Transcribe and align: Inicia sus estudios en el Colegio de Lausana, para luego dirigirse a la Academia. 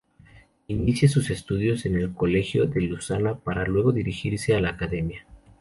Inicia 0.65 1.07
sus 1.07 1.29
estudios 1.29 1.85
en 1.85 1.93
el 1.93 2.11
Colegio 2.15 2.65
de 2.65 2.81
Lausana, 2.81 3.35
para 3.37 3.67
luego 3.67 3.91
dirigirse 3.91 4.55
a 4.55 4.59
la 4.59 4.69
Academia. 4.69 5.27